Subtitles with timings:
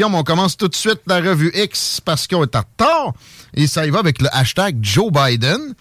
[0.00, 3.12] On commence tout de suite la revue X parce qu'on est en retard.
[3.54, 5.74] Et ça y va avec le hashtag Joe Biden.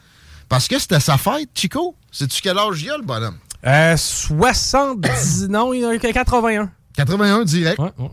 [0.50, 1.96] Parce que c'était sa fête, Chico.
[2.12, 3.38] Sais-tu quel âge il a, le bonhomme?
[3.66, 5.48] Euh, 70...
[5.50, 6.70] non, il a 81.
[6.96, 7.80] 81 direct.
[7.80, 8.10] Ouais, ouais,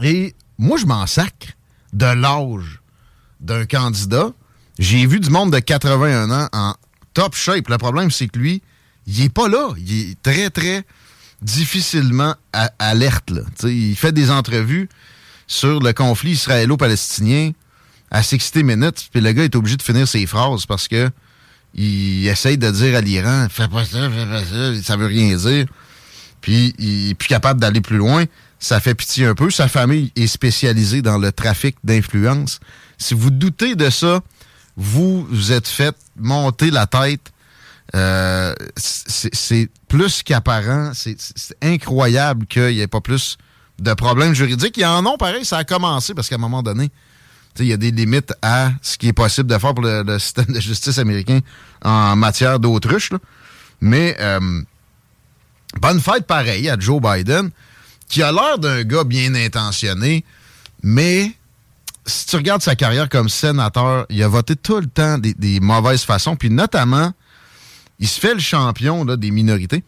[0.00, 0.08] ouais.
[0.08, 1.48] Et moi, je m'en sacre
[1.92, 2.80] de l'âge
[3.40, 4.30] d'un candidat.
[4.78, 6.74] J'ai vu du monde de 81 ans en
[7.12, 7.68] top shape.
[7.68, 8.62] Le problème, c'est que lui,
[9.08, 9.70] il est pas là.
[9.78, 10.84] Il est très, très
[11.42, 12.34] difficilement
[12.78, 13.30] alerte.
[13.30, 13.42] Là.
[13.64, 14.88] Il fait des entrevues
[15.48, 17.52] sur le conflit israélo-palestinien
[18.10, 21.10] à 60 minutes, puis le gars est obligé de finir ses phrases parce que
[21.74, 25.36] il essaye de dire à l'Iran fais pas ça, fais pas ça, ça veut rien
[25.36, 25.66] dire.
[26.40, 28.24] Puis il est plus capable d'aller plus loin.
[28.58, 29.50] Ça fait pitié un peu.
[29.50, 32.60] Sa famille est spécialisée dans le trafic d'influence.
[32.96, 34.20] Si vous doutez de ça,
[34.76, 37.32] vous vous êtes fait monter la tête.
[37.94, 40.92] Euh, c'est plus qu'apparent.
[40.94, 41.16] C'est
[41.62, 43.38] incroyable qu'il n'y ait pas plus
[43.78, 44.76] de problèmes juridiques.
[44.76, 46.90] Il y en ont, pareil, ça a commencé parce qu'à un moment donné,
[47.58, 50.46] il y a des limites à ce qui est possible de faire pour le, système
[50.46, 51.40] de justice américain
[51.84, 53.10] en matière d'autruche.
[53.80, 54.62] Mais euh,
[55.80, 57.50] bonne fête pareil à Joe Biden,
[58.08, 60.24] qui a l'air d'un gars bien intentionné,
[60.82, 61.32] mais
[62.06, 65.60] si tu regardes sa carrière comme sénateur, il a voté tout le temps des, des
[65.60, 67.12] mauvaises façons, puis notamment,
[67.98, 69.84] il se fait le champion des minorités.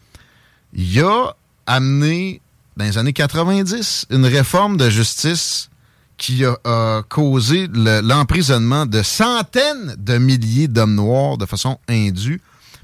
[0.73, 2.41] Il a amené,
[2.81, 5.69] dans les années 90, une réforme de justice
[6.17, 12.41] qui a, causé le- l'emprisonnement de centaines de milliers d'hommes noirs de façon indue.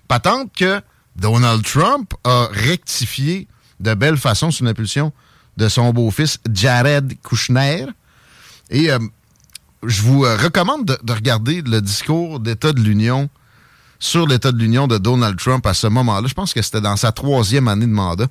[0.08, 0.82] Patente que
[1.16, 3.48] Donald Trump a rectifié
[3.80, 5.12] de belle façon sous l'impulsion
[5.58, 7.88] de son beau-fils Jared Kushner.
[8.70, 9.00] Et euh,
[9.84, 13.30] je vous euh, recommande de, de regarder le discours d'État de l'Union
[14.00, 16.28] sur l'État de l'Union de Donald Trump à ce moment-là.
[16.28, 18.28] Je pense que c'était dans sa troisième année de mandat.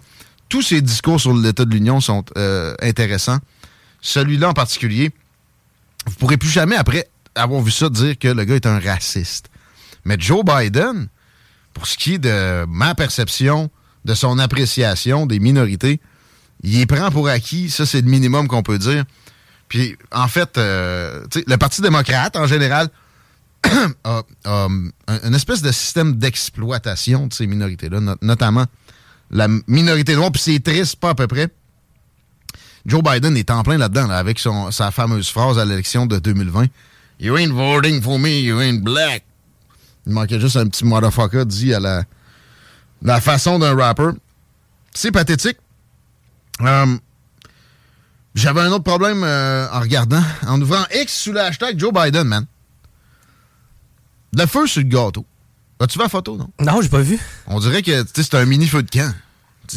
[0.49, 3.39] Tous ses discours sur l'État de l'Union sont euh, intéressants.
[4.01, 5.11] Celui-là en particulier,
[6.07, 9.47] vous pourrez plus jamais, après avoir vu ça, dire que le gars est un raciste.
[10.05, 11.09] Mais Joe Biden,
[11.75, 13.71] pour ce qui est de ma perception,
[14.05, 16.01] de son appréciation des minorités,
[16.62, 17.69] il les prend pour acquis.
[17.71, 19.05] Ça, c'est le minimum qu'on peut dire.
[19.69, 22.89] Puis, en fait, euh, le Parti démocrate, en général,
[24.05, 28.67] a, a, um, un- une espèce de système d'exploitation de ces minorités-là, not- notamment
[29.31, 30.32] la minorité noire.
[30.32, 31.48] Puis c'est triste, pas à peu près.
[32.87, 36.66] Joe Biden est en plein là-dedans, là, avec sa fameuse phrase à l'élection de 2020.
[37.19, 39.25] You ain't voting for me, you ain't black.
[40.06, 42.04] Il manquait juste un petit motherfucker dit à la,
[43.03, 44.10] la façon d'un rapper.
[44.94, 45.56] C'est pathétique.
[46.60, 46.97] Euh,
[48.37, 52.25] J'avais un autre problème euh, en regardant, en ouvrant X sous le hashtag Joe Biden,
[52.25, 52.47] man.
[54.37, 55.25] Le feu sur le gâteau.
[55.78, 56.48] As-tu vu la photo, non?
[56.60, 57.19] Non, j'ai pas vu.
[57.47, 59.14] On dirait que tu sais, c'est un mini feu de camp.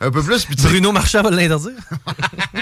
[0.00, 1.72] Un peu plus, puis Bruno Marchand va l'interdire.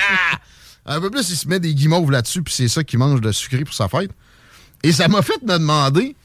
[0.86, 3.30] un peu plus, il se met des guimauves là-dessus, puis c'est ça qu'il mange de
[3.30, 4.10] sucré pour sa fête.
[4.82, 6.16] Et ça m'a fait me demander,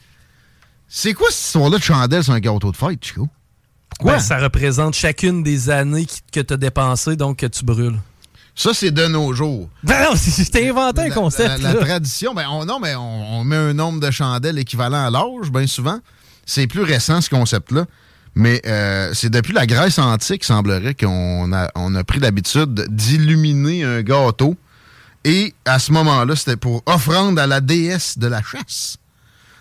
[0.88, 3.28] c'est quoi cette histoire-là de chandelle sur un gâteau de fête, Chico?
[3.90, 4.14] Pourquoi?
[4.14, 7.98] Ben, ça représente chacune des années que tu as dépensées, donc que tu brûles.
[8.56, 9.68] Ça, c'est de nos jours.
[9.82, 11.60] Ben non, c'est- t'as inventé un concept.
[11.62, 15.06] La, la tradition, ben on, non, mais on, on met un nombre de chandelles équivalent
[15.06, 15.98] à l'âge, bien souvent.
[16.46, 17.86] C'est plus récent, ce concept-là.
[18.36, 23.84] Mais euh, c'est depuis la Grèce antique, semblerait, qu'on a, on a pris l'habitude d'illuminer
[23.84, 24.56] un gâteau.
[25.24, 28.98] Et à ce moment-là, c'était pour offrande à la déesse de la chasse.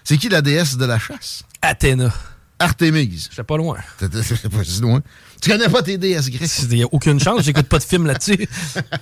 [0.03, 1.43] C'est qui la déesse de la chasse?
[1.61, 2.11] Athéna.
[2.59, 3.27] Artémise.
[3.29, 3.77] J'étais pas loin.
[3.99, 4.19] T'étais
[4.49, 5.01] pas si loin.
[5.41, 6.49] Tu connais pas tes déesses grecques?
[6.63, 8.47] Il n'y a aucune chance, j'écoute pas de film là-dessus.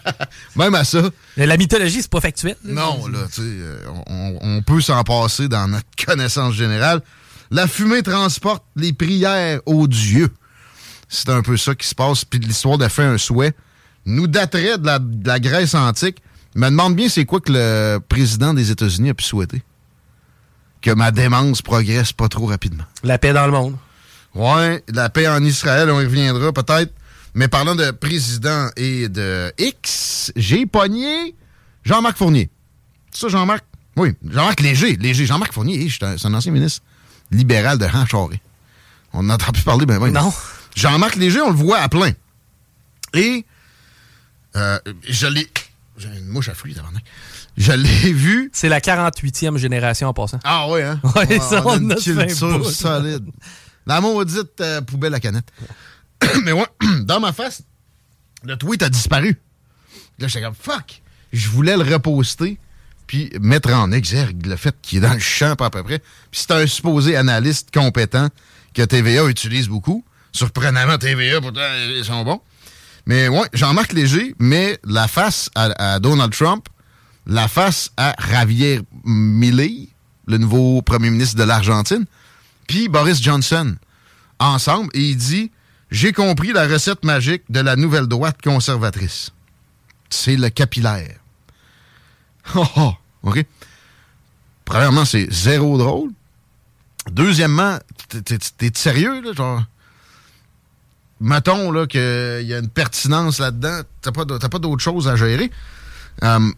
[0.55, 1.03] Même à ça,
[1.37, 2.55] La mythologie, c'est pas factuel.
[2.63, 3.77] Non, là, tu sais, euh,
[4.07, 7.01] on, on peut s'en passer dans notre connaissance générale.
[7.51, 10.29] La fumée transporte les prières aux dieux.
[11.09, 12.25] c'est un peu ça qui se passe.
[12.25, 13.53] Puis l'histoire de faire un souhait
[14.05, 16.23] nous daterait de la, de la Grèce antique.
[16.55, 19.61] Je me demande bien c'est quoi que le président des États-Unis a pu souhaiter.
[20.81, 22.85] Que ma démence progresse pas trop rapidement.
[23.03, 23.77] La paix dans le monde.
[24.33, 26.93] Ouais, la paix en Israël, on y reviendra peut-être.
[27.33, 31.35] Mais parlant de président et de X, j'ai pogné
[31.83, 32.49] Jean-Marc Fournier.
[33.11, 33.63] C'est ça, Jean-Marc?
[33.95, 34.95] Oui, Jean-Marc Léger.
[34.97, 35.25] Léger.
[35.25, 36.81] Jean-Marc Fournier, c'est un, c'est un ancien ministre
[37.29, 38.41] libéral de Ranchoré.
[39.13, 40.11] On n'entend plus parler, ben oui.
[40.11, 40.33] Non.
[40.75, 42.11] Jean-Marc Léger, on le voit à plein.
[43.13, 43.45] Et
[44.55, 45.47] euh, je l'ai...
[46.01, 47.03] J'ai une mouche à fruits, tabarnak.
[47.57, 48.49] Je l'ai vu...
[48.53, 50.39] C'est la 48e génération en passant.
[50.43, 50.99] Ah oui, hein?
[51.15, 53.25] Ouais, ça, on a on une a fait un culture solide.
[53.85, 55.51] La maudite euh, poubelle à canette.
[56.43, 56.65] Mais ouais,
[57.03, 57.63] dans ma face,
[58.43, 59.39] le tweet a disparu.
[60.19, 61.01] Là, j'étais comme, fuck!
[61.33, 62.57] Je voulais le reposter,
[63.07, 65.99] puis mettre en exergue le fait qu'il est dans le champ pas à peu près.
[65.99, 68.29] Puis c'est un supposé analyste compétent
[68.73, 70.03] que TVA utilise beaucoup.
[70.31, 72.41] Surprenamment, TVA, pourtant, ils sont bons.
[73.05, 76.67] Mais ouais, Jean-Marc Léger met la face à, Donald Trump,
[77.25, 79.89] la face à Javier Milei,
[80.27, 82.05] le nouveau premier ministre de l'Argentine,
[82.67, 83.75] puis Boris Johnson,
[84.39, 85.51] ensemble, et il dit
[85.89, 89.31] J'ai compris la recette magique de la nouvelle droite conservatrice.
[90.09, 91.15] C'est le capillaire.
[92.55, 93.45] Oh, oh, OK.
[94.65, 96.09] Premièrement, c'est zéro drôle.
[97.11, 97.77] Deuxièmement,
[98.09, 99.63] t'es sérieux, là, genre?
[101.21, 105.51] Mettons là qu'il y a une pertinence là-dedans, t'as pas, pas d'autre chose à gérer.
[106.23, 106.51] Euh,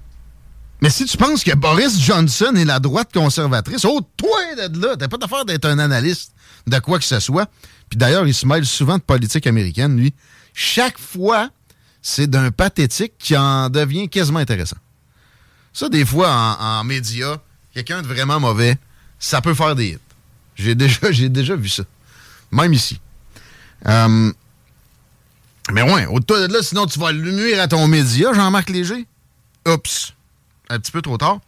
[0.81, 4.95] mais si tu penses que Boris Johnson est la droite conservatrice, oh, toi de là,
[4.97, 6.31] t'as pas d'affaire d'être un analyste
[6.65, 7.49] de quoi que ce soit.
[7.89, 10.13] Puis d'ailleurs, il se mêle souvent de politique américaine, lui.
[10.53, 11.49] Chaque fois,
[12.01, 14.77] c'est d'un pathétique qui en devient quasiment intéressant.
[15.73, 17.37] Ça, des fois, en, en médias,
[17.73, 18.77] quelqu'un de vraiment mauvais,
[19.19, 19.99] ça peut faire des hits.
[20.55, 21.83] J'ai déjà, déjà vu ça.
[22.51, 22.99] Même ici.
[23.87, 24.31] Euh,
[25.71, 29.07] mais ouais, au-delà de là, sinon tu vas nuire à ton média, Jean-Marc Léger.
[29.67, 30.13] Oups.
[30.69, 31.39] Un petit peu trop tard.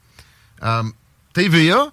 [0.63, 0.83] Euh,
[1.33, 1.91] TVA,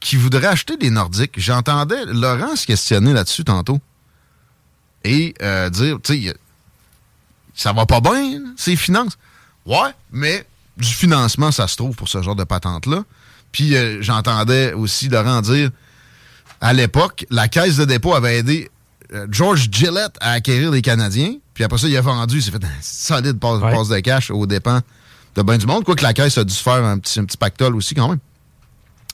[0.00, 1.38] qui voudrait acheter des Nordiques.
[1.38, 3.80] J'entendais Laurent se questionner là-dessus tantôt.
[5.02, 6.34] Et euh, dire, tu sais,
[7.54, 9.18] ça va pas bien, ces finances.
[9.66, 10.46] Ouais, mais
[10.76, 13.02] du financement, ça se trouve pour ce genre de patente-là.
[13.50, 15.70] Puis euh, j'entendais aussi Laurent dire,
[16.60, 18.70] à l'époque, la caisse de dépôt avait aidé
[19.30, 21.34] George Gillette à acquérir les Canadiens.
[21.58, 23.72] Puis après ça, il a vendu, il s'est fait un solide passe, Ouais.
[23.72, 24.78] passe de cash aux dépens
[25.34, 25.82] de ben du monde.
[25.82, 28.20] Quoique la caisse a dû se faire un petit, un petit pactole aussi quand même.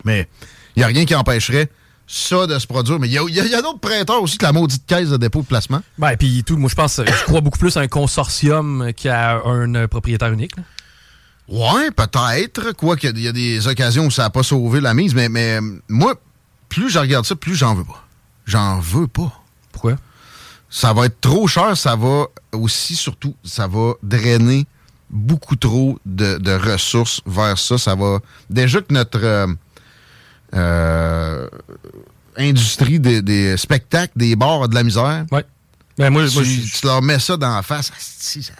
[0.04, 0.28] Mais
[0.76, 1.70] il n'y a rien qui empêcherait
[2.06, 2.98] ça de se produire.
[3.00, 5.46] Mais il y a, a- d'autres prêteurs aussi que la maudite caisse de dépôt de
[5.46, 5.80] placement.
[5.96, 9.74] Ben, puis tout, moi, je pense, je crois beaucoup plus à un consortium qu'à un
[9.74, 10.54] euh, propriétaire unique.
[10.58, 10.64] là.
[11.48, 12.72] Ouais, peut-être.
[12.72, 15.14] Quoique, il y a des occasions où ça n'a pas sauvé la mise.
[15.14, 16.14] Mais, mais moi,
[16.68, 18.04] plus je regarde ça, plus j'en veux pas.
[18.44, 19.32] J'en veux pas.
[19.72, 19.96] Pourquoi?
[20.76, 24.66] Ça va être trop cher, ça va aussi, surtout, ça va drainer
[25.08, 27.78] beaucoup trop de, de ressources vers ça.
[27.78, 28.18] Ça va.
[28.50, 29.46] Déjà que notre euh,
[30.54, 31.48] euh,
[32.36, 35.44] industrie des, des spectacles, des bars a de la misère, Ouais.
[35.96, 38.52] Ben, moi, moi, tu, je- tu leur mets ça dans la face, asti, ça,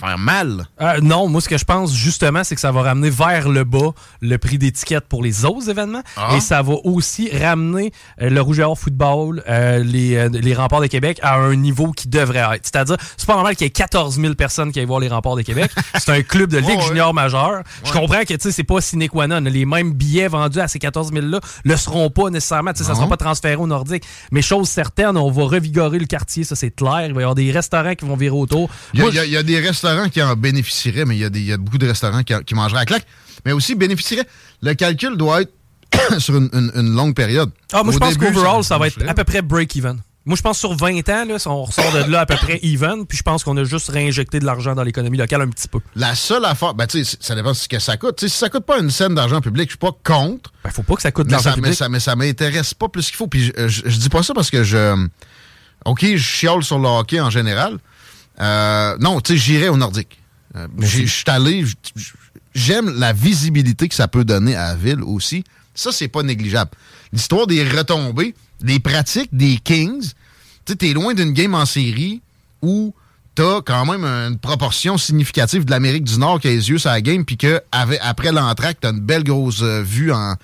[0.00, 0.66] faire mal.
[0.80, 3.64] Euh, non, moi, ce que je pense, justement, c'est que ça va ramener vers le
[3.64, 6.02] bas le prix d'étiquette pour les autres événements.
[6.16, 6.34] Ah.
[6.36, 10.80] Et ça va aussi ramener euh, le Rouge et Or Football, euh, les, les remparts
[10.80, 12.62] de Québec à un niveau qui devrait être.
[12.64, 15.36] C'est-à-dire, c'est pas normal qu'il y ait 14 000 personnes qui aillent voir les remparts
[15.36, 15.70] de Québec.
[15.98, 16.82] c'est un club de Ligue Ouais, ouais.
[16.88, 17.62] junior majeure.
[17.84, 19.40] Je comprends que, tu sais, c'est pas sine qua non.
[19.40, 22.72] Les mêmes billets vendus à ces 14 000-là le seront pas nécessairement.
[22.72, 24.04] Tu sais, ça sera pas transféré au Nordique.
[24.32, 27.06] Mais chose certaine, on va revigorer le quartier, ça c'est clair.
[27.06, 28.70] Il va y avoir des restaurants qui vont virer autour.
[28.94, 31.04] Il y, a, Moi, il y a- il y a des restaurants qui en bénéficieraient,
[31.04, 32.80] mais il y, a des- il y a beaucoup de restaurants qui, en- qui mangeraient
[32.80, 33.06] à claque,
[33.44, 34.26] mais aussi bénéficieraient.
[34.62, 35.52] Le calcul doit être
[36.18, 37.50] sur une, une- une longue période.
[37.72, 39.98] Ah, moi, je pense qu'overall, ça va être à peu près break-even.
[40.26, 43.06] Moi, je pense sur 20 ans, là, on ressort de là à peu près even,
[43.06, 45.80] puis je pense qu'on a juste réinjecté de l'argent dans l'économie locale un petit peu.
[45.96, 48.20] La seule affaire, ben, tu sais, ça dépend de ce que ça coûte.
[48.20, 50.52] Si ça coûte pas une scène d'argent public, je suis pas contre.
[50.62, 51.74] Ben, faut pas que ça coûte de l'argent ça, mais public.
[51.78, 53.28] ça, mais ça m'intéresse pas plus qu'il faut.
[53.28, 55.06] Puis je, je- je dis pas ça parce que je.
[55.86, 57.78] OK, je chiale sur le hockey en général.
[58.40, 60.18] Euh, non, tu sais, j'irai au Nordique.
[60.56, 61.64] Euh, Je suis allé.
[62.54, 65.44] J'aime la visibilité que ça peut donner à la ville aussi.
[65.74, 66.70] Ça, c'est pas négligeable.
[67.12, 70.02] L'histoire des retombées, les pratiques des Kings.
[70.64, 72.20] Tu sais, t'es loin d'une game en série
[72.60, 72.92] où
[73.34, 76.90] t'as quand même une proportion significative de l'Amérique du Nord qui a les yeux sur
[76.90, 80.34] la game, puis que avec- après l'entraque, t'as une belle grosse euh, vue en,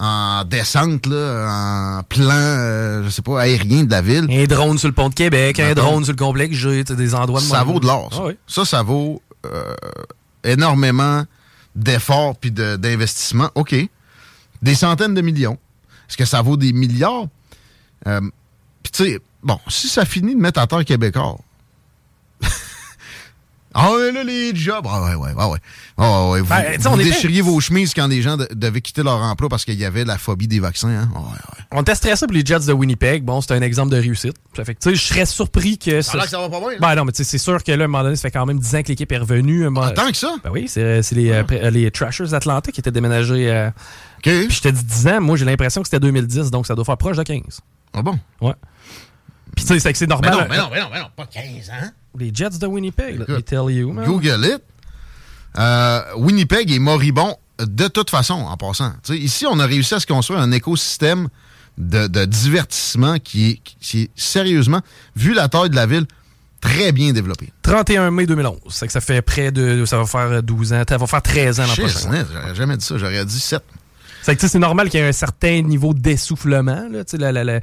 [0.00, 4.26] en descente, là, en plan, euh, je sais pas, aérien de la ville.
[4.30, 7.40] Un drone sur le pont de Québec, un drone sur le complexe sais, des endroits
[7.40, 8.08] de Ça vaut de l'or.
[8.12, 8.20] Ça.
[8.22, 8.36] Ah oui.
[8.46, 9.74] ça, ça vaut euh,
[10.44, 11.24] énormément
[11.74, 13.50] d'efforts puis de- d'investissements.
[13.54, 13.74] OK.
[14.62, 15.58] Des centaines de millions.
[16.08, 17.26] Est-ce que ça vaut des milliards?
[18.06, 18.20] Euh,
[18.82, 21.38] puis tu sais, bon, si ça finit de mettre à terre Québécois.
[23.74, 24.86] Ah ouais, là, les jobs.
[24.88, 25.58] Ah ouais, ouais, ah ouais.
[25.98, 28.80] Ah ouais, vous, Ben, on vous était- déchiriez vos chemises quand des gens de- devaient
[28.80, 30.88] quitter leur emploi parce qu'il y avait la phobie des vaccins.
[30.88, 31.08] Hein?
[31.14, 31.64] Ah ouais, ouais.
[31.72, 33.24] On était stressé pour les Jets de Winnipeg.
[33.24, 34.36] Bon, c'est un exemple de réussite.
[34.56, 36.18] Ça fait que, tu sais, je serais surpris que ça.
[36.18, 36.60] que ça va pas.
[36.80, 38.30] Ben non, mais tu sais, c'est sûr que là, à un moment donné, ça fait
[38.30, 39.68] quand même 10 ans que l'équipe est revenue.
[39.76, 40.34] Ah, tant que ça?
[40.42, 43.50] Ben oui, c'est les, pré- euh, les Trashers d'Atlanta qui étaient déménagés.
[43.50, 44.22] euh, OK.
[44.22, 46.84] Puis je te dis 10 ans, moi j'ai l'impression que c'était 2010, donc ça doit
[46.86, 47.60] faire proche de 15.
[47.92, 48.18] Ah bon?
[48.40, 48.54] Ouais.
[49.54, 50.32] Puis tu sais, c'est que c'est Mais normal.
[50.32, 51.88] non, mais non, mais non, mais non, pas 15 ans.
[52.18, 54.04] Les Jets de Winnipeg, Écoute, tell you, man.
[54.06, 54.62] Google it.
[55.58, 58.92] Euh, Winnipeg est moribond de toute façon, en passant.
[59.08, 61.28] Ici, on a réussi à se construire un écosystème
[61.76, 64.80] de, de divertissement qui est, qui est sérieusement,
[65.16, 66.06] vu la taille de la ville,
[66.60, 67.52] très bien développé.
[67.62, 68.58] 31 mai 2011.
[68.70, 69.84] C'est que ça fait près de.
[69.86, 70.82] Ça va faire 12 ans.
[70.88, 72.24] Ça va faire 13 ans l'an prochain.
[72.32, 73.62] J'aurais jamais dit ça, j'aurais dit 7.
[74.22, 76.86] C'est normal qu'il y ait un certain niveau d'essoufflement.
[77.18, 77.60] la- la- la-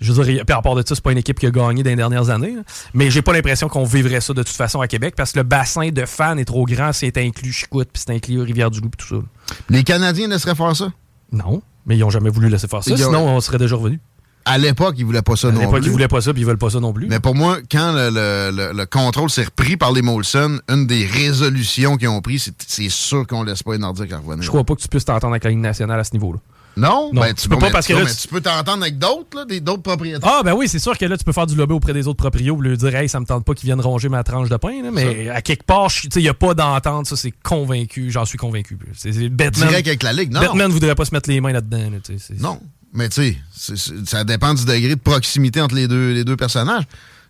[0.00, 1.82] je veux dire, puis à part de ça, c'est pas une équipe qui a gagné
[1.82, 2.54] dans les dernières années.
[2.56, 2.62] là.
[2.94, 5.42] Mais j'ai pas l'impression qu'on vivrait ça de toute façon à Québec parce que le
[5.44, 9.20] bassin de fans est trop grand, c'est inclus Chicoute, puis c'est inclus Rivière-du-Loup, puis tout
[9.20, 9.54] ça.
[9.70, 10.92] Les Canadiens laisseraient faire ça?
[11.32, 12.96] Non, mais ils ont jamais voulu laisser faire ça.
[12.96, 14.00] Sinon, on serait déjà revenu.
[14.48, 15.86] À l'époque, ils voulaient pas ça À non l'époque, plus.
[15.86, 17.08] ils voulaient pas ça, puis ils veulent pas ça non plus.
[17.08, 20.86] Mais pour moi, quand le, le- le- le contrôle s'est repris par les Molson, une
[20.86, 24.42] des résolutions qu'ils ont prises, c'est c'est sûr qu'on laisse pas les Nordiques en revenir.
[24.42, 26.38] Je crois pas que tu puisses t'entendre avec la Ligue nationale à ce niveau-là.
[26.76, 27.10] Non?
[27.12, 29.44] Non, Ben, tu peux pas mais- parce que là, tu- tu peux t'entendre avec d'autres,
[29.60, 30.28] d'autres propriétaires.
[30.30, 32.18] Ah, ben oui, c'est sûr que là, tu peux faire du lobby auprès des autres
[32.18, 34.56] proprios pour lui dire, hey, ça me tente pas qu'ils viennent ronger ma tranche de
[34.56, 38.26] pain, là, mais à quelque part, il n'y a pas d'entente, ça, c'est convaincu, j'en
[38.26, 38.78] suis convaincu.
[38.94, 39.68] C'est c'est- Batman.
[39.68, 40.40] Direct avec la Ligue, non.
[40.40, 41.90] Batman voudrait pas se mettre les mains là-dedans.
[41.90, 41.98] là,
[42.40, 42.60] Non.
[42.92, 46.84] Mais tu sais, ça dépend du degré de proximité entre les deux, les deux personnages.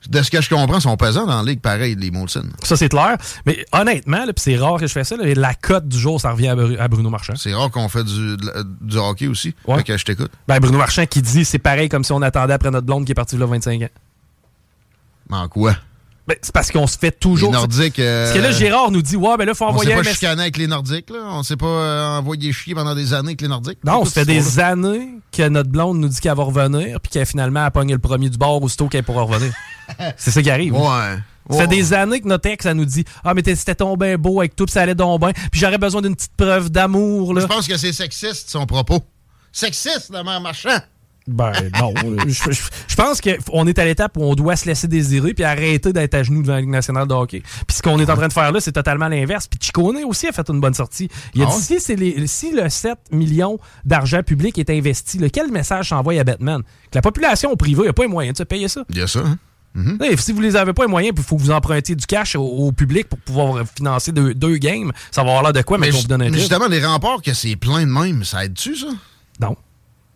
[0.08, 2.44] De ce que je comprends, ils sont pesants dans la Ligue, pareil, les Molson.
[2.62, 3.16] Ça, c'est clair.
[3.44, 6.48] Mais honnêtement, c'est rare que je fais ça, là, la cote du jour, ça revient
[6.48, 7.34] à, Bru- à Bruno Marchand.
[7.36, 8.36] C'est rare qu'on fait du,
[8.80, 9.54] du hockey aussi.
[9.66, 9.78] Ouais.
[9.78, 10.30] Fait que je t'écoute.
[10.46, 13.12] Ben, Bruno Marchand qui dit, c'est pareil comme si on attendait après notre blonde qui
[13.12, 13.88] est partie là 25 ans.
[15.30, 15.74] En quoi?
[16.26, 17.50] Ben, c'est parce qu'on se fait toujours.
[17.50, 17.98] les Nordiques...
[18.00, 19.96] euh, Parce que là, Gérard nous dit, ouais, ben là, faut on envoyer s'est un
[19.98, 20.14] pas message.
[20.16, 21.18] chicané avec les Nordiques, là.
[21.30, 23.78] On s'est pas euh, envoyé chier pendant des années avec les Nordiques.
[23.84, 27.26] Non, ça fait des années que notre blonde nous dit qu'elle va revenir, puis qu'elle
[27.26, 29.52] finalement a pogné le premier du bord aussitôt qu'elle pourra revenir.
[30.16, 30.74] c'est ça qui arrive.
[30.74, 30.80] Ouais.
[31.48, 31.60] Ça Ouais.
[31.60, 34.56] fait des années que notre ex, elle nous dit Ah, mais c'était tombé beau avec
[34.56, 37.34] tout, puis ça allait donc bien, puis j'aurais besoin d'une petite preuve d'amour.
[37.34, 37.42] là.
[37.42, 38.98] Je pense que c'est sexiste, son propos.
[39.52, 40.76] Sexiste, la mère marchand.
[41.28, 41.92] Ben non.
[42.26, 45.44] je, je- je pense qu'on est à l'étape où on doit se laisser désirer puis
[45.44, 47.42] arrêter d'être à genoux devant la Ligue nationale de hockey.
[47.66, 49.48] Puis ce qu'on est en train de faire là, c'est totalement l'inverse.
[49.48, 51.08] Puis Chicone aussi a fait une bonne sortie.
[51.34, 55.18] Il a Ah dit si, c'est les- si le 7 millions d'argent public est investi,
[55.18, 56.62] là, quel message s'envoie à Batman?
[56.90, 58.84] Que la population privée n'a pas les moyens de se payer ça.
[58.90, 59.38] Il y a ça, hein?
[60.00, 62.34] Hey, si vous les avez pas les moyens, il faut que vous empruntiez du cash
[62.34, 64.90] au, au public pour pouvoir financer deux, deux games.
[65.10, 66.82] Ça va avoir l'air de quoi, mais, Mais, qu'on vous donne un mais justement, les
[66.82, 68.86] remparts, que c'est plein de même, ça aide-tu, ça?
[69.38, 69.54] Non.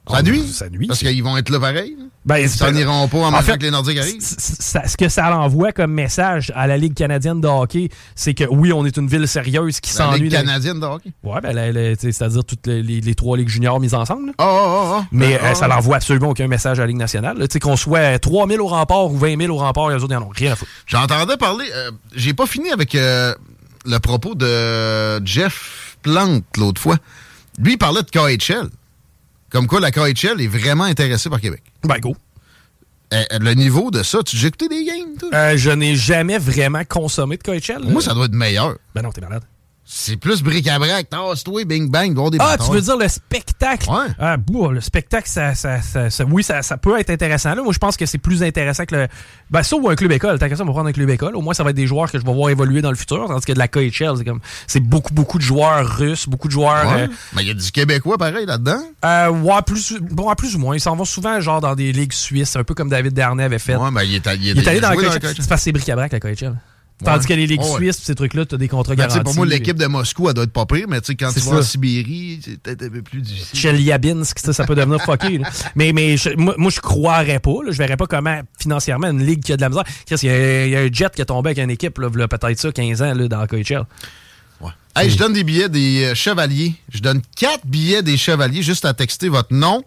[0.09, 0.47] Ça nuit?
[0.49, 0.87] Ça nuit.
[0.89, 1.97] Parce qu'ils vont être là pareil.
[2.25, 4.17] Ben, Ils s'en iront pas en, en fait, que les Nordiques arrivent.
[4.21, 8.45] ça- ce que ça envoie comme message à la Ligue canadienne de hockey, c'est que
[8.51, 10.23] oui, on est une ville sérieuse qui La s'ennuie.
[10.23, 11.13] Ligue dans- canadienne de hockey?
[11.23, 14.33] Ouais, ben, la- la- c'est-à-dire toutes les, les- les trois ligues juniors mises ensemble.
[14.39, 15.07] Ah, ah, ah.
[15.13, 15.69] Mais Ah, euh, ça ah.
[15.75, 17.47] n'envoie absolument aucun message à la Ligue nationale.
[17.61, 20.33] qu'on soit 3000 au rempart ou 20 000 au rempart, les autres, ils n'en ont
[20.35, 20.71] rien à foutre.
[20.87, 21.67] J'entendais parler.
[21.75, 23.35] euh, J'ai pas fini avec euh,
[23.87, 26.97] le propos de Jeff Plante l'autre fois.
[27.59, 28.69] Lui, il parlait de KHL.
[29.51, 31.63] Comme quoi, la KHL est vraiment intéressée par Québec.
[31.83, 32.17] Ben, go.
[33.13, 35.29] Euh, le niveau de ça, tu as écouté des games, toi?
[35.35, 37.83] Euh, je n'ai jamais vraiment consommé de KHL.
[37.85, 38.77] Moi, ça doit être meilleur.
[38.95, 39.43] Ben non, t'es malade.
[39.93, 43.91] C'est plus bric-à-brac, tasse-toi, bing bang, voir des Ah, tu veux dire le spectacle?
[43.91, 44.07] Ouais.
[44.21, 47.57] Ah, boah, le spectacle, ça, ça, ça- ça- oui, ça, ça peut être intéressant.
[47.57, 49.09] Là, moi, je pense que c'est plus intéressant que le.
[49.51, 50.39] Ben, ça ou un club école.
[50.39, 51.35] Tant que ça, on va prendre un club école.
[51.35, 53.27] Au moins, ça va être des joueurs que je vais voir évoluer dans le futur.
[53.27, 54.39] Tandis que de la KHL, c'est comme.
[54.69, 56.87] C'est beaucoup, beaucoup de joueurs russes, beaucoup de joueurs.
[56.89, 57.03] Ouais.
[57.03, 58.81] euh, Mais il y a du Québécois pareil là-dedans?
[59.05, 60.77] euh, ouais, plus, bon, plus ou moins.
[60.77, 63.59] Ils s'en vont souvent, genre, dans des ligues suisses, un peu comme David Darnay avait
[63.59, 63.75] fait.
[63.75, 65.19] Ouais, ben, il est, il est, Il est allé dans la KHL.
[65.19, 65.35] KHL.
[65.41, 66.55] C'est parce que c'est bric-à-brac, la KHL.
[67.05, 69.25] Tandis que les ligues suisses, ces trucs-là, t'as des contrats Ben, tu garantis.
[69.25, 71.41] pour moi, l'équipe de Moscou, elle doit être pas pire, mais tu sais, quand tu
[71.41, 71.69] vas en ça.
[71.69, 73.59] Sibérie, c'est peut-être un peu plus difficile.
[73.59, 75.39] Chelyabinsk, ça, ça peut devenir fucké.
[75.39, 75.49] là.
[75.77, 77.51] Mais, mais je- moi, moi, je croirais pas.
[77.65, 79.85] Là, je verrais pas comment, financièrement, une ligue qui a de la misère.
[80.11, 82.59] Il y, a- il y a un jet qui est tombé avec une équipe, peut-être
[82.61, 83.85] ça, 15 ans, là, dans la KHL.
[84.61, 84.71] Ouais.
[84.97, 86.75] Hey, je donne des billets des euh, chevaliers.
[86.93, 89.83] Je donne quatre billets des chevaliers juste à texter votre nom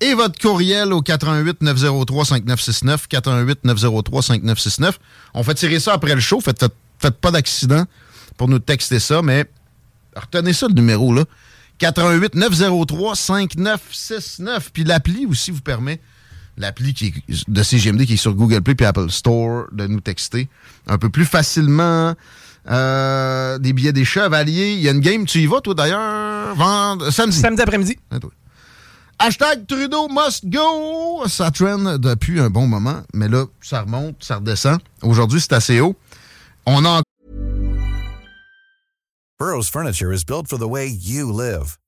[0.00, 4.98] et votre courriel au 88 903 5969 88 903 5969.
[5.34, 6.40] On fait tirer ça après le show.
[6.40, 7.84] Faites, faites, faites pas d'accident
[8.36, 9.46] pour nous texter ça, mais
[10.16, 11.24] retenez ça le numéro là.
[11.78, 14.70] 88 903 5969.
[14.72, 16.00] Puis l'appli aussi vous permet
[16.56, 20.00] l'appli qui est de CGMD qui est sur Google Play puis Apple Store de nous
[20.00, 20.48] texter
[20.86, 22.14] un peu plus facilement.
[22.70, 24.72] Euh, des billets des chevaliers.
[24.72, 27.38] Il y a une game, tu y vas, toi, d'ailleurs, vendre, samedi.
[27.38, 27.98] Samedi après-midi.
[29.20, 31.26] Hashtag Trudeau must go!
[31.28, 34.80] Ça traîne depuis un bon moment, mais là, ça remonte, ça redescend.
[35.02, 35.94] Aujourd'hui, c'est assez haut.
[36.66, 37.02] On a
[39.38, 41.78] Burroughs Furniture is built for the way you live.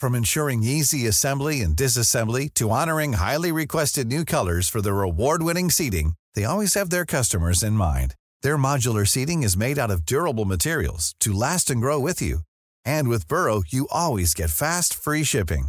[0.00, 5.70] From ensuring easy assembly and disassembly to honoring highly requested new colors for their award-winning
[5.70, 8.14] seating, they always have their customers in mind.
[8.42, 12.40] Their modular seating is made out of durable materials to last and grow with you.
[12.84, 15.68] And with Burrow, you always get fast, free shipping.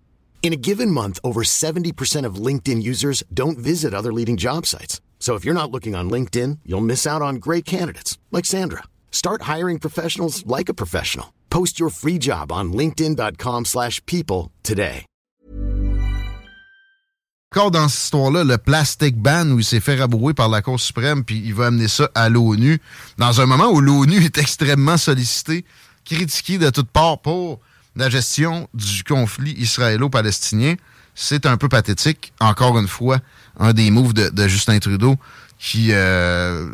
[0.41, 4.99] In a given month, over 70% of LinkedIn users don't visit other leading job sites.
[5.19, 8.83] So if you're not looking on LinkedIn, you'll miss out on great candidates like Sandra.
[9.11, 11.27] Start hiring professionals like a professional.
[11.51, 15.05] Post your free job on linkedin.com/people slash people today.
[17.53, 20.79] encore dans cette histoire-là le plastic ban où il s'est fait rabouer par la Cour
[20.79, 22.79] suprême, puis il va amener ça à l'ONU,
[23.17, 25.65] dans un moment où l'ONU est extrêmement sollicitée,
[26.05, 27.59] critiquée de toutes parts pour
[27.95, 30.75] la gestion du conflit israélo-palestinien.
[31.13, 32.33] C'est un peu pathétique.
[32.39, 33.19] Encore une fois,
[33.59, 35.17] un des moves de, Justin Trudeau
[35.59, 36.73] qui euh,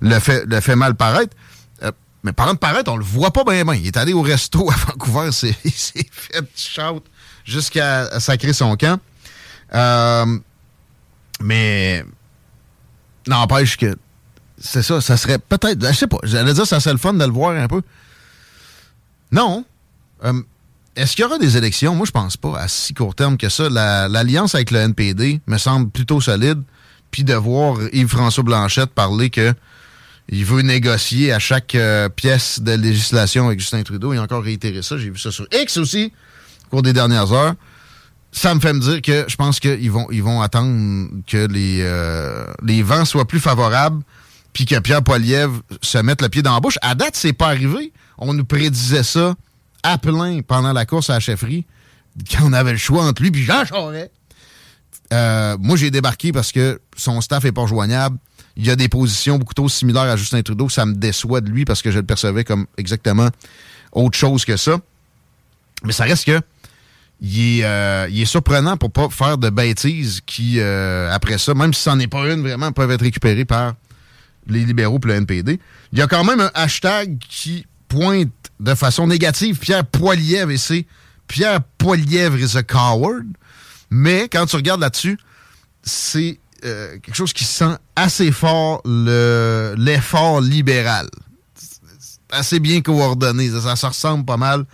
[0.00, 1.36] le, fait, le fait mal paraître.
[1.82, 1.90] Euh,
[2.22, 3.74] mais parlant de paraître, on le voit pas bien bien.
[3.74, 5.30] Il est allé au resto à Vancouver,
[5.64, 7.02] il s'est fait shout
[7.44, 9.00] jusqu'à sacrer son camp.
[9.74, 10.38] Euh,
[11.40, 12.04] mais
[13.26, 13.96] n'empêche que
[14.60, 17.24] c'est ça, ça serait peut-être, je sais pas, j'allais dire ça serait le fun de
[17.24, 17.82] le voir un peu.
[19.30, 19.64] Non.
[20.24, 20.42] Euh,
[20.96, 21.94] Est-ce qu'il y aura des élections?
[21.94, 23.68] Moi, je pense pas à si court terme que ça.
[23.68, 26.62] La- L'alliance avec le NPD me semble plutôt solide.
[27.10, 29.54] Puis de voir Yves-François Blanchette parler que
[30.30, 34.12] il veut négocier à chaque euh, pièce de législation avec Justin Trudeau.
[34.12, 34.98] Il a encore réitéré ça.
[34.98, 36.12] J'ai vu ça sur X aussi,
[36.66, 37.54] au cours des dernières heures
[38.30, 41.78] ça me fait me dire que je pense qu'ils vont, ils vont attendre que les,
[41.80, 42.44] euh,
[42.84, 44.02] vents soient plus favorables
[44.52, 46.76] puis que Pierre Poilievre se mette le pied dans la bouche.
[46.82, 47.90] À date, c'est pas arrivé.
[48.18, 49.34] On nous prédisait ça
[49.82, 51.66] à plein pendant la course à la chefferie
[52.30, 54.10] quand on avait le choix entre lui puis Jean Charest.
[55.12, 58.18] Euh, moi, j'ai débarqué parce que son staff est pas joignable.
[58.56, 60.68] Il y a des positions beaucoup trop similaires à Justin Trudeau.
[60.68, 63.28] Ça me déçoit de lui parce que je le percevais comme exactement
[63.92, 64.78] autre chose que ça.
[65.84, 66.40] Mais ça reste que
[67.20, 71.72] il est, euh, est surprenant pour pas faire de bêtises qui, euh, après ça, même
[71.72, 73.74] si c'en n'est pas une vraiment, peuvent être récupérées par
[74.46, 75.58] les libéraux et le NPD.
[75.92, 80.56] Il y a quand même un hashtag qui pointe de façon négative Pierre Poilièvre et
[80.58, 80.86] c'est
[81.26, 83.26] Pierre Poilièvre is a coward.
[83.90, 85.18] Mais quand tu regardes là-dessus,
[85.82, 91.08] c'est euh, quelque chose qui sent assez fort le- l'effort libéral.
[91.54, 93.48] C'est assez bien coordonné.
[93.50, 94.64] Ça, ça se ressemble pas mal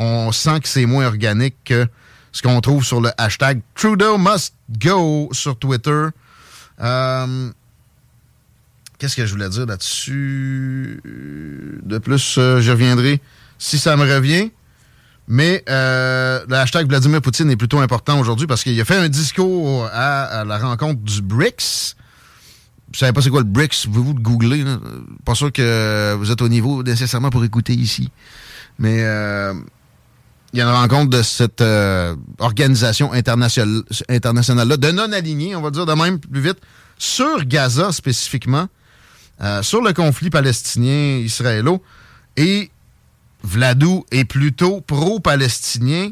[0.00, 1.84] on sent que c'est moins organique que
[2.30, 6.06] ce qu'on trouve sur le hashtag Trudeau must go sur Twitter.
[6.80, 7.50] Euh,
[8.98, 11.00] Qu'est-ce que je voulais dire là-dessus?
[11.82, 13.20] De plus, euh, je reviendrai
[13.58, 14.50] si ça me revient.
[15.30, 19.10] Mais euh, le hashtag Vladimir Poutine est plutôt important aujourd'hui parce qu'il a fait un
[19.10, 21.96] discours à, la rencontre du BRICS.
[22.90, 23.86] Vous savez pas c'est quoi le BRICS?
[23.90, 24.64] Vous vous le googler?
[24.64, 24.78] là?
[25.26, 28.10] Pas sûr que vous êtes au niveau nécessairement pour écouter ici.
[28.78, 29.52] Mais euh,
[30.52, 35.70] il y a une rencontre de cette euh, organisation internationale, internationale-là, de non-alignés, on va
[35.70, 36.58] dire de même plus vite,
[36.96, 38.68] sur Gaza spécifiquement,
[39.40, 41.82] euh, sur le conflit palestinien-israélo.
[42.36, 42.70] Et
[43.42, 46.10] Vladou est plutôt pro-palestinien.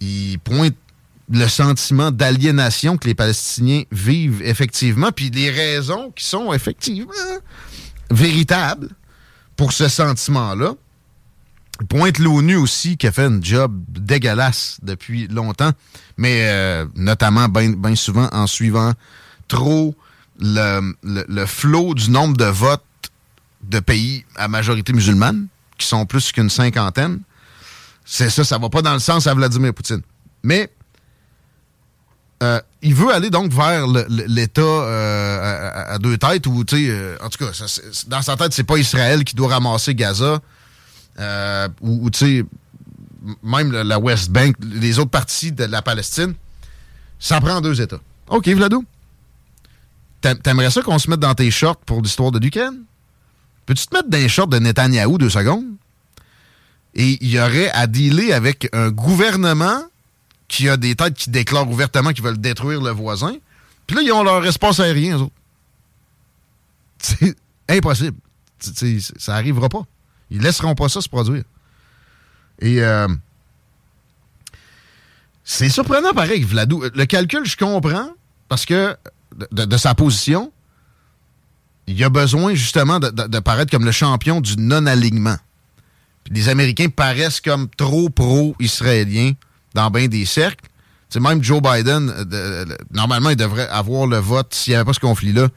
[0.00, 0.74] Il pointe
[1.30, 7.12] le sentiment d'aliénation que les Palestiniens vivent effectivement, puis les raisons qui sont effectivement
[8.10, 8.88] véritables
[9.56, 10.74] pour ce sentiment-là.
[11.80, 15.70] Il pointe l'ONU aussi qui a fait un job dégueulasse depuis longtemps,
[16.16, 18.92] mais euh, notamment bien souvent en suivant
[19.46, 19.94] trop
[20.38, 22.82] le, le, le flot du nombre de votes
[23.62, 27.20] de pays à majorité musulmane, qui sont plus qu'une cinquantaine.
[28.04, 30.02] C'est ça, ça va pas dans le sens à Vladimir Poutine.
[30.42, 30.70] Mais
[32.42, 37.16] euh, il veut aller donc vers l'État euh, à, deux têtes, ou, tu sais, euh,
[37.20, 37.50] en tout cas,
[38.06, 40.40] dans sa tête, c'est pas Israël qui doit ramasser Gaza,
[41.80, 42.44] ou, tu sais,
[43.42, 46.34] même la West Bank, les autres parties de la Palestine,
[47.18, 48.00] ça prend deux États.
[48.28, 48.84] OK, Vlado.
[50.20, 52.82] T'a- T'aimerais ça qu'on se mette dans tes shorts pour l'histoire de l'Ukraine?
[53.66, 55.66] Peux-tu te mettre dans les shorts de Netanyahou deux secondes?
[56.94, 59.82] Et il y aurait à dealer avec un gouvernement
[60.48, 63.34] qui a des têtes qui déclarent ouvertement qu'ils veulent détruire le voisin,
[63.86, 65.34] Puis là, ils ont leur espace aérien, eux autres.
[66.98, 67.36] C'est
[67.68, 68.16] impossible.
[68.58, 69.82] Ça n'arrivera pas.
[70.30, 71.44] Ils laisseront pas ça se produire.
[72.60, 73.06] Et euh,
[75.44, 76.82] c'est surprenant, pareil, Vladou.
[76.94, 78.10] Le calcul, je comprends,
[78.48, 78.96] parce que
[79.52, 80.52] de, sa position,
[81.86, 85.36] il a besoin justement de, paraître comme le champion du non-alignement.
[86.30, 89.32] Les Américains paraissent comme trop pro-israéliens
[89.74, 90.68] dans bien des cercles.
[91.18, 95.00] Même Joe Biden, euh, normalement, il devrait avoir le vote, s'il n'y avait pas ce
[95.00, 95.48] conflit-là,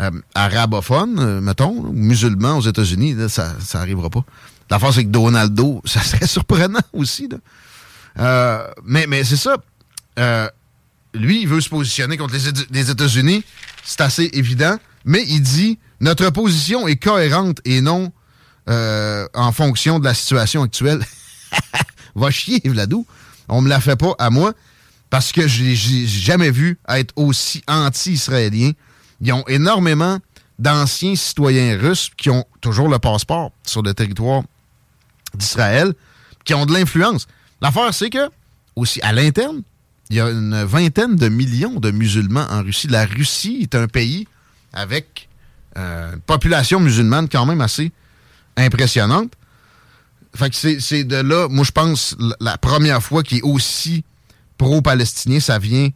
[0.00, 4.24] euh, arabophone, euh, mettons, ou musulman aux États-Unis, ça n'arrivera pas.
[4.70, 7.28] La force, c'est Donaldo, ça serait surprenant aussi.
[8.18, 9.56] Euh, mais mais c'est ça.
[11.14, 12.34] Lui, il veut se positionner contre
[12.70, 13.44] les, États-Unis.
[13.84, 14.76] C'est assez évident.
[15.04, 18.12] Mais il dit notre position est cohérente et non
[18.68, 21.04] euh, en fonction de la situation actuelle.
[22.14, 23.06] Va chier, Vladou.
[23.48, 24.52] On me la fait pas à moi
[25.10, 28.72] parce que je l'ai jamais vu être aussi anti-israélien.
[29.20, 30.18] Ils ont énormément
[30.58, 34.42] d'anciens citoyens russes qui ont toujours le passeport sur le territoire
[35.34, 35.92] d'Israël,
[36.44, 37.26] qui ont de l'influence.
[37.60, 38.30] L'affaire, c'est que,
[38.76, 39.62] aussi à l'interne,
[40.12, 42.86] il y a une vingtaine de millions de musulmans en Russie.
[42.86, 44.28] La Russie est un pays
[44.74, 45.30] avec
[45.78, 47.92] euh, une population musulmane quand même assez
[48.58, 49.32] impressionnante.
[50.34, 54.04] Fait que c'est de là, moi je pense, la première fois qu'il est aussi
[54.58, 55.88] pro-palestinien, ça vient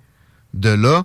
[0.55, 1.05] de là.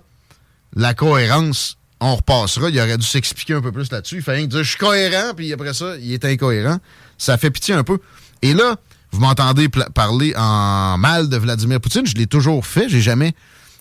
[0.74, 2.70] La cohérence, on repassera.
[2.70, 4.16] Il aurait dû s'expliquer un peu plus là-dessus.
[4.16, 6.78] Il fallait dire je suis cohérent, puis après ça, il est incohérent.
[7.18, 7.98] Ça fait pitié un peu.
[8.40, 8.76] Et là,
[9.12, 12.06] vous m'entendez parler en mal de Vladimir Poutine?
[12.06, 12.88] Je l'ai toujours fait.
[12.88, 13.34] J'ai jamais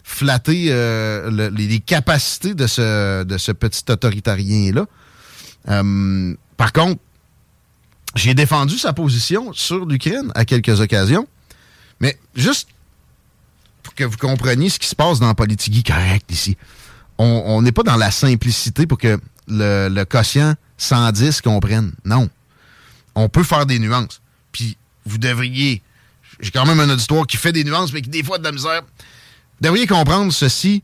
[0.04, 4.86] flatté euh, le, les, capacités de ce, de ce petit autoritarien-là.
[5.70, 7.00] Euh, par contre,
[8.16, 11.28] j'ai défendu sa position sur l'Ukraine à quelques occasions.
[12.02, 12.68] Mais juste
[13.84, 16.58] pour que vous compreniez ce qui se passe dans la politique correcte ici.
[17.18, 21.94] On n'est pas dans la simplicité pour que le, le quotient 110 comprenne.
[22.04, 22.28] Non.
[23.14, 24.22] On peut faire des nuances.
[24.52, 25.82] Puis vous devriez.
[26.40, 28.52] J'ai quand même un auditoire qui fait des nuances, mais qui des fois de la
[28.52, 28.82] misère.
[28.82, 30.84] Vous devriez comprendre ceci.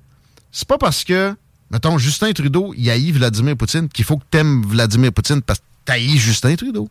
[0.52, 1.36] C'est pas parce que,
[1.72, 5.66] mettons, Justin Trudeau, il haït Vladimir Poutine qu'il faut que t'aimes Vladimir Poutine parce que
[5.86, 6.90] t'haïs Justin Trudeau.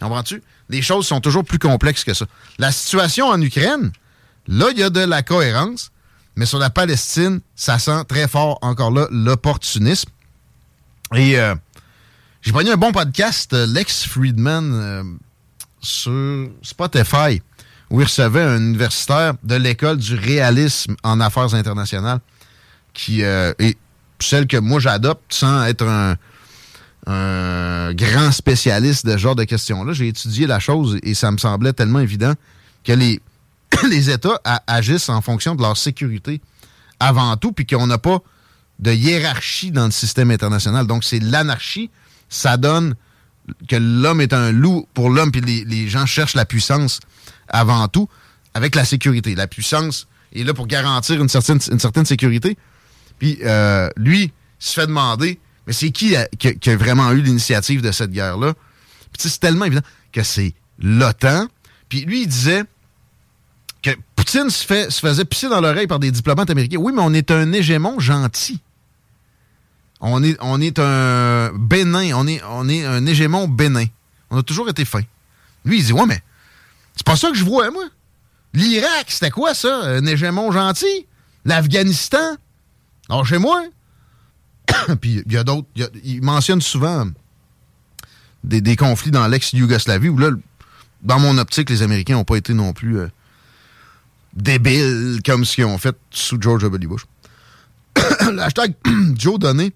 [0.00, 0.42] Comprends-tu?
[0.68, 2.26] Les choses sont toujours plus complexes que ça.
[2.58, 3.92] La situation en Ukraine,
[4.48, 5.92] là, il y a de la cohérence,
[6.36, 10.10] mais sur la Palestine, ça sent très fort, encore là, l'opportunisme.
[11.14, 11.54] Et euh,
[12.40, 15.04] j'ai pris un bon podcast, euh, Lex Friedman, euh,
[15.82, 17.42] sur Spotify,
[17.90, 22.20] où il recevait un universitaire de l'école du réalisme en affaires internationales,
[22.94, 23.76] qui euh, est
[24.20, 26.16] celle que moi j'adopte sans être un,
[27.94, 29.92] grand spécialiste de ce genre de questions-là.
[29.92, 32.34] J'ai étudié la chose et ça me semblait tellement évident
[32.84, 33.20] que les,
[33.90, 36.40] les États agissent en fonction de leur sécurité
[37.00, 38.20] avant tout, puis qu'on n'a pas
[38.78, 40.86] de hiérarchie dans le système international.
[40.86, 41.90] Donc, c'est l'anarchie.
[42.28, 42.94] Ça donne
[43.68, 47.00] que l'homme est un loup pour l'homme, puis les, gens cherchent la puissance
[47.48, 48.08] avant tout,
[48.54, 49.34] avec la sécurité.
[49.34, 52.56] La puissance est là pour garantir une certaine, une certaine sécurité.
[53.18, 57.82] Puis, euh, lui, se fait demander mais c'est qui, qui, qui, a, vraiment eu l'initiative
[57.82, 58.54] de cette guerre-là?
[59.12, 61.46] Puis c'est tellement évident que c'est l'OTAN.
[61.88, 62.64] Puis lui, il disait
[63.82, 66.78] que Poutine se, fait, se faisait pisser dans l'oreille par des diplomates américains.
[66.78, 68.60] Oui, mais on est un hégémon gentil.
[70.04, 72.12] On est, un bénin.
[72.14, 73.86] On est, on un hégémon bénin.
[74.30, 75.02] On a toujours été fin.
[75.64, 76.20] Lui, il dit, ouais, mais
[76.96, 77.84] c'est pas ça que je vois, moi.
[78.52, 79.82] L'Irak, c'était quoi, ça?
[79.84, 81.06] Un hégémon gentil?
[81.44, 82.36] L'Afghanistan?
[83.08, 83.64] Alors, chez moi,
[85.00, 85.68] puis il y a d'autres.
[86.04, 87.06] Il mentionne souvent
[88.42, 90.30] des, des conflits dans l'ex-Yougoslavie où là,
[91.02, 93.08] dans mon optique, les Américains n'ont pas été non plus euh,
[94.34, 96.86] débiles comme ce qu'ils ont fait sous George W.
[96.88, 97.06] Bush.
[98.32, 98.74] L'hashtag
[99.16, 99.72] Joe Donné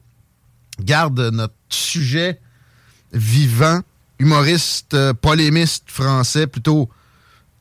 [0.80, 2.40] garde notre sujet
[3.12, 3.80] vivant,
[4.18, 6.88] humoriste, euh, polémiste français, plutôt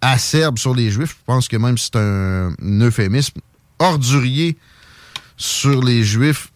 [0.02, 1.18] acerbe sur les Juifs.
[1.20, 3.40] Je pense que même c'est un, euphémisme.
[3.80, 4.58] Ordurier
[5.38, 6.52] sur les Juifs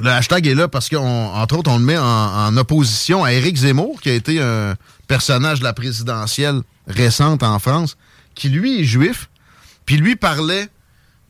[0.00, 3.58] le hashtag est là parce qu'entre autres, on le met en, en, opposition à Éric
[3.58, 4.74] Zemmour, qui a été un
[5.06, 7.96] personnage de la présidentielle récente en France,
[8.34, 9.30] qui lui est juif,
[9.86, 10.68] puis lui parlait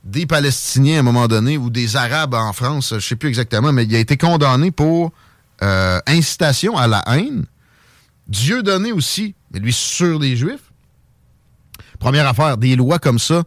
[0.05, 3.73] des Palestiniens à un moment donné ou des Arabes en France, je sais plus exactement,
[3.73, 5.13] mais il a été condamné pour
[5.63, 7.47] euh, incitation à la haine.
[8.29, 10.73] Dieu donné aussi, mais lui sur les Juifs.
[11.99, 13.45] Première affaire, des lois comme ça,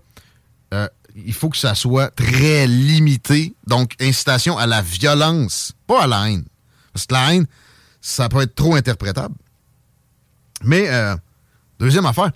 [0.73, 3.55] euh, il faut que ça soit très limité.
[3.67, 6.45] Donc, incitation à la violence, pas à la haine.
[6.93, 7.47] Parce que la haine,
[8.01, 9.35] ça peut être trop interprétable.
[10.63, 11.15] Mais, euh,
[11.79, 12.31] deuxième affaire,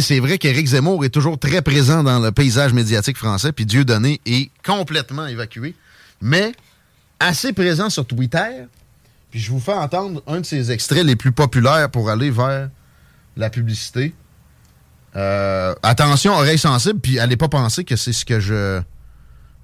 [0.00, 4.20] c'est vrai qu'Éric Zemmour est toujours très présent dans le paysage médiatique français, puis Dieudonné
[4.26, 5.74] est complètement évacué,
[6.20, 6.52] mais
[7.20, 8.66] assez présent sur Twitter.
[9.30, 12.68] Puis je vous fais entendre un de ses extraits les plus populaires pour aller vers
[13.36, 14.14] la publicité.
[15.16, 18.80] Euh, attention, oreille sensible, puis allez pas penser que c'est ce que je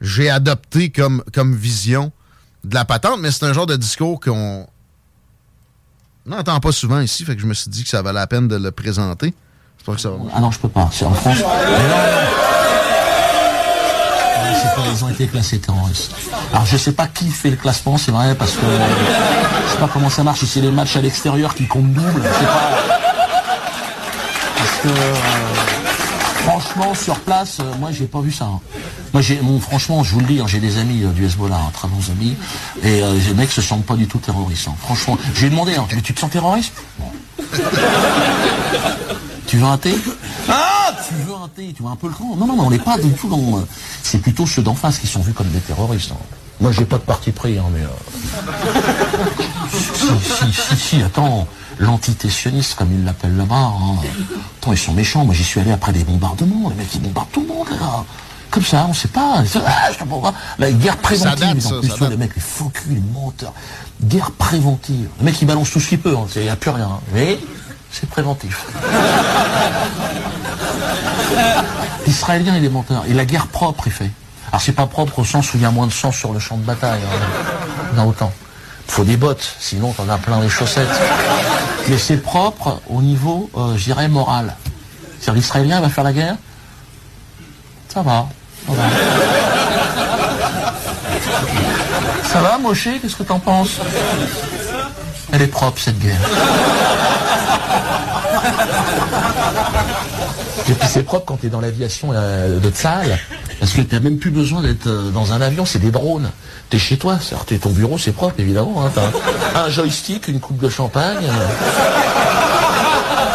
[0.01, 2.11] j'ai adopté comme, comme vision
[2.65, 4.67] de la patente, mais c'est un genre de discours qu'on
[6.27, 8.49] n'entend pas souvent ici, fait que je me suis dit que ça valait la peine
[8.49, 9.35] de le présenter.
[9.95, 10.89] Que ça Ah non, je peux pas.
[10.93, 11.39] C'est en France.
[14.93, 16.13] ils ont été classés terroristes.
[16.53, 18.67] Alors je sais pas qui fait le classement, c'est vrai, parce que
[19.67, 22.23] je sais pas comment ça marche, si c'est les matchs à l'extérieur qui comptent double,
[22.23, 22.71] je sais pas.
[24.57, 25.15] Parce que euh,
[26.45, 28.47] franchement, sur place, euh, moi j'ai pas vu ça.
[28.47, 28.61] Hein.
[29.13, 31.71] Moi j'ai franchement, je vous le dis, hein, j'ai des amis euh, du Hezbollah, hein,
[31.73, 32.37] très bons amis,
[32.83, 34.69] et les mecs se sentent pas du tout terroristes.
[34.81, 36.73] Franchement, j'ai demandé, mais tu te sens terroriste?
[39.51, 39.97] Tu veux un thé
[40.49, 42.71] Ah Tu veux un thé Tu veux un peu le camp Non, non, non, on
[42.71, 43.65] n'est pas du tout dans...
[44.01, 46.13] C'est plutôt ceux d'en face qui sont vus comme des terroristes.
[46.61, 47.81] Moi, j'ai pas de parti pris, hein, mais...
[49.73, 51.49] si, si, si, si, attends
[51.81, 53.57] l'antitétionniste, comme ils l'appellent là-bas.
[53.57, 53.97] Hein.
[54.61, 55.25] Attends, ils sont méchants.
[55.25, 56.69] Moi, j'y suis allé après des bombardements.
[56.71, 58.05] Les mecs, ils bombardent tout le monde, là.
[58.53, 59.43] Comme ça, on sait pas.
[59.67, 61.61] Ah, la guerre préventive.
[61.61, 63.53] Ça en plus, les mecs, les faux culs, les menteurs.
[64.01, 65.09] Guerre préventive.
[65.19, 66.17] Les mecs, ils balancent tout ce qu'ils peuvent.
[66.17, 66.29] Hein.
[66.37, 67.01] Il n'y a plus rien.
[67.13, 67.37] Mais
[67.93, 68.67] c'est préventif.
[72.07, 73.05] L'Israélien, il est menteur.
[73.09, 74.11] Et la guerre propre, il fait.
[74.51, 76.41] Alors, c'est pas propre au sens où il y a moins de sang sur le
[76.41, 77.01] champ de bataille.
[77.97, 78.05] Hein.
[78.05, 78.33] autant.
[78.89, 80.89] Il faut des bottes, sinon t'en as plein les chaussettes.
[81.89, 84.57] Mais c'est propre au niveau, euh, je dirais, moral.
[85.21, 86.37] C'est-à-dire l'Israélien va faire la guerre
[87.89, 88.27] Ça va.
[88.67, 88.83] Ça va,
[92.25, 93.79] ça va Moshe Qu'est-ce que t'en penses?
[95.33, 96.19] Elle est propre, cette guerre.
[100.71, 103.19] Et puis c'est propre quand tu es dans l'aviation euh, de Tsal,
[103.59, 106.31] parce que tu n'as même plus besoin d'être euh, dans un avion, c'est des drones.
[106.71, 107.19] Tu es chez toi,
[107.51, 108.85] es ton bureau, c'est propre évidemment.
[108.87, 109.01] Hein,
[109.57, 111.29] un joystick, une coupe de champagne.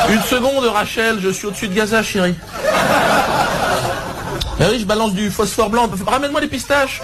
[0.08, 2.36] Une seconde Rachel, je suis au-dessus de Gaza chérie.
[4.62, 5.89] Eh oui, je balance du phosphore blanc.
[6.08, 7.02] Ramène-moi les pistaches.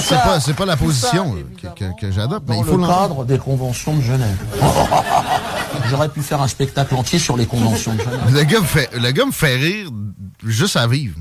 [0.00, 1.36] C'est pas, pas la position
[1.76, 4.36] que, j'adopte, mais il faut le cadre des conventions de Genève.
[5.90, 8.32] J'aurais pu faire un spectacle entier sur les conventions de Genève.
[8.32, 9.90] Le gars me fait, le gars me fait rire
[10.44, 11.18] juste à vivre.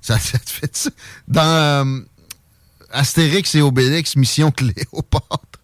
[0.00, 0.90] Ça, ça fait ça.
[1.28, 2.00] Dans euh,
[2.90, 5.60] Astérix et Obélix, Mission Cléopâtre.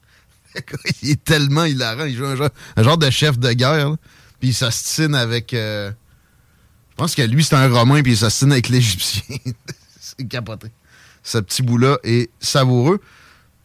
[1.03, 2.05] il est tellement hilarant.
[2.05, 3.96] Il joue un genre, un genre de chef de guerre.
[4.40, 5.55] Puis il s'astine avec...
[5.55, 5.90] Euh,
[6.90, 9.37] je pense que lui, c'est un Romain, puis il s'astine avec l'Égyptien.
[10.00, 10.70] c'est capoté
[11.22, 13.00] ce petit bout-là est savoureux.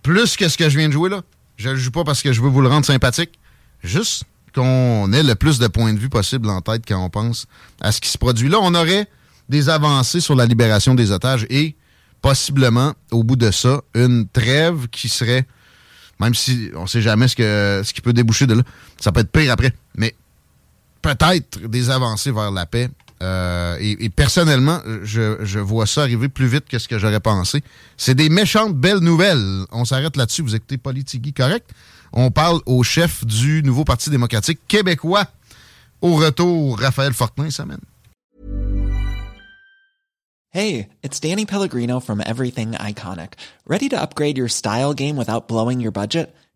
[0.04, 1.22] Plus que ce que je viens de jouer là.
[1.58, 3.40] Je le joue pas parce que je veux vous le rendre sympathique.
[3.84, 7.48] Juste qu'on ait le plus de points de vue possible en tête quand on pense
[7.82, 8.58] à ce qui se produit là.
[8.62, 9.08] On aurait
[9.50, 11.76] des avancées sur la libération des otages et
[12.22, 15.46] possiblement, au bout de ça, une trêve qui serait,
[16.20, 18.64] même si on sait jamais ce, que, ce qui peut déboucher de là,
[19.00, 20.16] ça peut être pire après, mais
[21.04, 22.90] peut-être des avancées vers la paix
[23.24, 27.64] euh, et, personnellement, je, vois ça arriver plus vite que ce que j'aurais pensé.
[27.98, 29.66] C'est des méchantes belles nouvelles.
[29.72, 30.42] On s'arrête là-dessus.
[30.42, 31.70] Vous écoutez Politigui, correct?
[32.12, 35.26] On parle au chef du nouveau Parti démocratique québécois.
[36.02, 37.80] Au retour, Raphaël Fortin s'amène.
[40.52, 43.34] Hey, it's Danny Pellegrino from Everything Iconic.
[43.68, 46.34] Ready to upgrade your style game without blowing your budget?